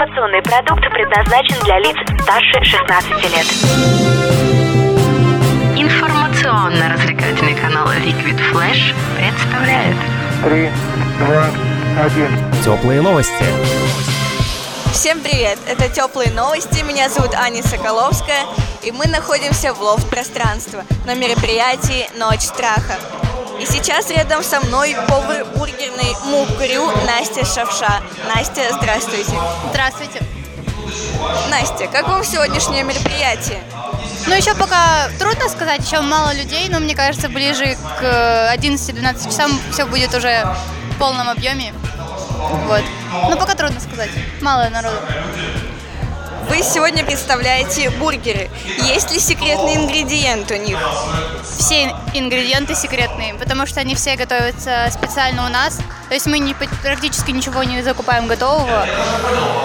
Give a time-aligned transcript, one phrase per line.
[0.00, 3.46] Информационный продукт предназначен для лиц старше 16 лет.
[5.76, 9.96] Информационно-развлекательный канал Liquid Flash представляет
[10.42, 10.70] Три,
[11.18, 11.50] два,
[12.02, 12.30] один.
[12.64, 13.44] Теплые новости.
[14.90, 15.58] Всем привет!
[15.68, 16.82] Это теплые новости.
[16.82, 18.46] Меня зовут Аня Соколовская,
[18.82, 22.96] и мы находимся в лофт пространства на мероприятии Ночь страха.
[23.60, 25.44] И сейчас рядом со мной повар
[26.30, 28.00] Мукрю Настя Шавша.
[28.32, 29.32] Настя, здравствуйте.
[29.70, 30.22] Здравствуйте.
[31.50, 33.60] Настя, как вам сегодняшнее мероприятие?
[34.28, 39.50] Ну, еще пока трудно сказать, еще мало людей, но мне кажется, ближе к 11-12 часам
[39.72, 40.46] все будет уже
[40.94, 41.74] в полном объеме.
[42.66, 42.82] Вот.
[43.28, 44.10] Но пока трудно сказать.
[44.40, 44.96] Мало народу.
[46.48, 48.50] Вы сегодня представляете бургеры.
[48.84, 50.78] Есть ли секретный ингредиент у них?
[51.58, 55.80] Все ингредиенты секретные, потому что они все готовятся специально у нас.
[56.10, 58.84] То есть мы не, практически ничего не закупаем готового.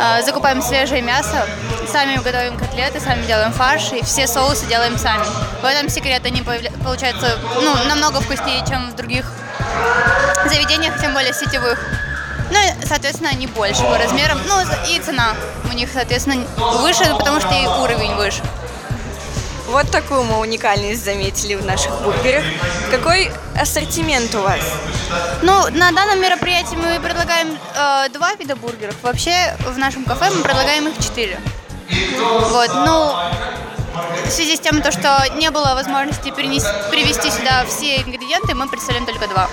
[0.00, 1.46] А, закупаем свежее мясо,
[1.86, 5.22] сами готовим котлеты, сами делаем фарш, и все соусы делаем сами.
[5.62, 9.24] В этом секрет они получаются ну, намного вкуснее, чем в других
[10.46, 11.78] заведениях, тем более сетевых.
[12.50, 14.40] Ну, и, соответственно, они больше по размерам.
[14.44, 14.56] Ну,
[14.90, 15.36] и цена
[15.70, 16.44] у них, соответственно,
[16.80, 18.42] выше, потому что и уровень выше.
[19.72, 22.44] Вот такую мы уникальность заметили в наших бургерах.
[22.90, 24.60] Какой ассортимент у вас?
[25.40, 28.94] Ну, на данном мероприятии мы предлагаем э, два вида бургеров.
[29.00, 31.40] Вообще, в нашем кафе мы предлагаем их четыре.
[32.20, 33.14] Вот, ну,
[34.26, 38.68] в связи с тем, то, что не было возможности перенес- привезти сюда все ингредиенты, мы
[38.68, 39.48] представляем только два.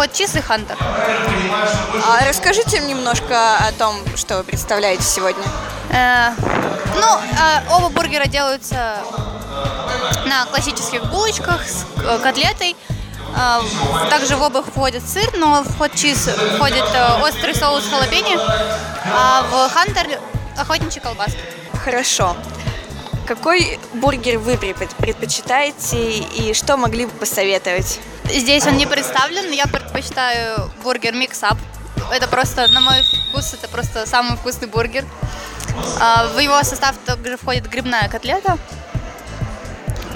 [0.00, 0.78] Хот чиз и хантер.
[0.80, 5.44] А расскажите немножко о том, что вы представляете сегодня.
[5.90, 6.30] Э,
[6.98, 8.96] ну, э, оба бургера делаются
[10.24, 12.76] на классических булочках с э, котлетой.
[13.36, 13.60] Э,
[14.08, 18.40] Также в оба входит сыр, но в хот чиз входит э, острый соус халапеньо,
[19.04, 20.18] а в хантер
[20.56, 21.36] охотничьи колбаски.
[21.84, 22.34] Хорошо.
[23.26, 28.00] Какой бургер вы предпо- предпочитаете и что могли бы посоветовать?
[28.32, 31.58] Здесь он не представлен, я предпочитаю бургер миксап.
[32.12, 35.04] Это просто, на мой вкус, это просто самый вкусный бургер.
[36.00, 38.56] А, В его состав также входит грибная котлета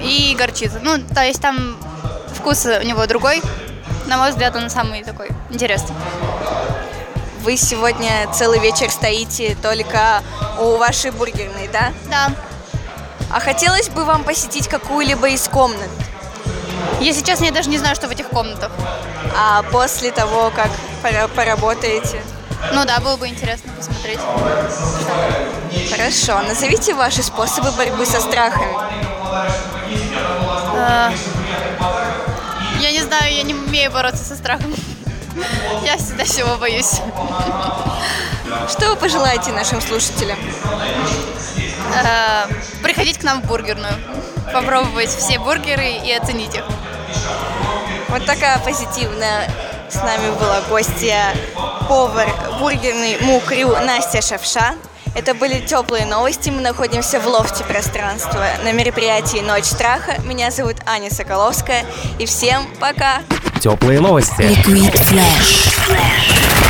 [0.00, 0.78] и горчица.
[0.82, 1.76] Ну, то есть там
[2.34, 3.42] вкус у него другой.
[4.06, 5.96] На мой взгляд, он самый такой интересный.
[7.40, 10.22] Вы сегодня целый вечер стоите только
[10.60, 11.92] у вашей бургерной, да?
[12.10, 12.30] Да.
[13.32, 15.90] А хотелось бы вам посетить какую-либо из комнат?
[17.04, 18.72] Если честно, я даже не знаю, что в этих комнатах.
[19.38, 20.70] А после того, как
[21.02, 22.22] пора- поработаете?
[22.72, 24.18] Ну да, было бы интересно посмотреть.
[25.90, 26.40] Хорошо.
[26.48, 28.72] Назовите ваши способы борьбы со страхами.
[30.76, 31.12] А,
[32.80, 34.74] Я не знаю, я не умею бороться со страхом.
[35.84, 37.00] Я всегда всего боюсь.
[38.70, 40.38] Что вы пожелаете нашим слушателям?
[42.02, 42.46] Э,
[42.82, 43.92] приходить к нам в бургерную,
[44.52, 46.64] попробовать все бургеры и оценить их.
[48.08, 49.50] Вот такая позитивная
[49.90, 51.34] с нами была гостья,
[51.88, 54.74] повар бургерный Мукрю Настя Шавша.
[55.14, 56.50] Это были теплые новости.
[56.50, 60.20] Мы находимся в лофте пространства на мероприятии «Ночь страха».
[60.24, 61.84] Меня зовут Аня Соколовская.
[62.18, 63.22] И всем пока!
[63.60, 64.42] Теплые новости.
[64.42, 66.63] Liquid Flash.